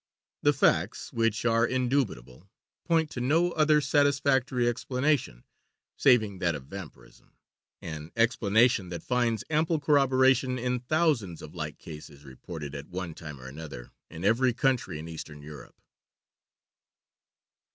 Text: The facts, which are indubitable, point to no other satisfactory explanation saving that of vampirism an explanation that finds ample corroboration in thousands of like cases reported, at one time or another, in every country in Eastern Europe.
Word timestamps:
The 0.41 0.51
facts, 0.51 1.13
which 1.13 1.45
are 1.45 1.63
indubitable, 1.67 2.49
point 2.85 3.11
to 3.11 3.21
no 3.21 3.51
other 3.51 3.79
satisfactory 3.79 4.67
explanation 4.67 5.43
saving 5.95 6.39
that 6.39 6.55
of 6.55 6.65
vampirism 6.65 7.33
an 7.83 8.11
explanation 8.15 8.89
that 8.89 9.03
finds 9.03 9.43
ample 9.51 9.79
corroboration 9.79 10.57
in 10.57 10.79
thousands 10.79 11.43
of 11.43 11.53
like 11.53 11.77
cases 11.77 12.25
reported, 12.25 12.73
at 12.73 12.87
one 12.89 13.13
time 13.13 13.39
or 13.39 13.45
another, 13.47 13.91
in 14.09 14.25
every 14.25 14.53
country 14.53 14.97
in 14.97 15.07
Eastern 15.07 15.43
Europe. 15.43 15.79